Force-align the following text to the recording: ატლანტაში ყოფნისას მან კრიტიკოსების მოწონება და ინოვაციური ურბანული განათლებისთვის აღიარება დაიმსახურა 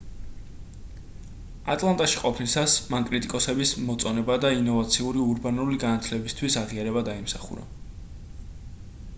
ატლანტაში 1.73 2.21
ყოფნისას 2.21 2.77
მან 2.93 3.05
კრიტიკოსების 3.09 3.73
მოწონება 3.91 4.39
და 4.47 4.51
ინოვაციური 4.63 5.23
ურბანული 5.27 5.79
განათლებისთვის 5.85 6.59
აღიარება 6.63 7.05
დაიმსახურა 7.11 7.69